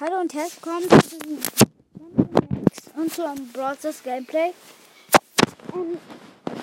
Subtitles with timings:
[0.00, 1.40] Hallo und herzlich willkommen zu diesem
[2.94, 4.52] und zu einem Brothers Gameplay.
[5.74, 5.98] Ähm,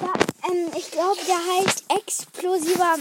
[0.01, 0.13] ja,
[0.50, 2.95] ähm, ich glaube, der heißt explosiver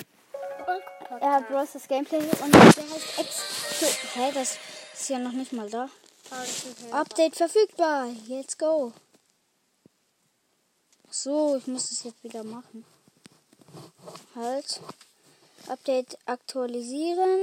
[1.20, 4.58] ja, Brothers Gameplay und der heißt Explo Hä, das
[4.92, 5.88] ist ja noch nicht mal da.
[6.90, 8.08] Update verfügbar.
[8.26, 8.92] Let's go.
[11.10, 12.84] So, ich muss das jetzt wieder machen.
[14.34, 14.80] Halt.
[15.68, 17.38] Update aktualisieren.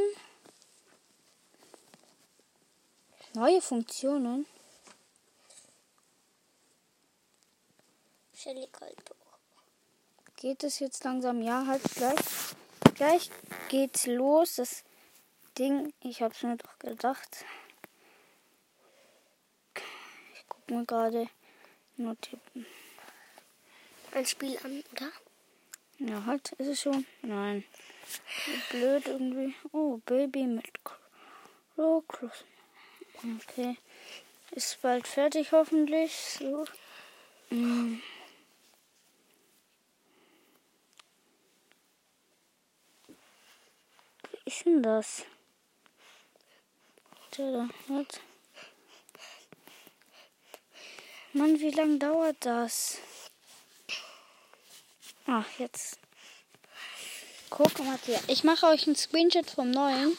[3.33, 4.45] Neue Funktionen.
[8.35, 9.15] Shelly Goldbuch.
[10.35, 11.41] Geht es jetzt langsam?
[11.41, 12.19] Ja, halt gleich.
[12.95, 13.29] Gleich
[13.69, 14.55] geht's los.
[14.55, 14.83] Das
[15.57, 17.45] Ding, ich hab's mir doch gedacht.
[19.75, 21.29] Ich guck mir gerade
[21.95, 22.65] nur tippen.
[24.11, 25.11] Ein Spiel an, oder?
[25.99, 27.05] Ja, halt, ist es schon?
[27.21, 27.63] Nein.
[28.71, 29.55] Blöd irgendwie.
[29.71, 30.69] Oh, Baby mit
[31.75, 32.43] Klokus.
[33.23, 33.77] Okay.
[34.51, 36.13] Ist bald fertig hoffentlich.
[36.39, 36.65] So.
[37.49, 38.01] Mm.
[44.31, 45.23] Wie ist denn das?
[51.33, 52.97] Mann, wie lange dauert das?
[55.27, 55.97] Ach, jetzt.
[57.49, 57.97] Guck mal.
[58.27, 60.17] Ich mache euch einen Screenshot vom neuen.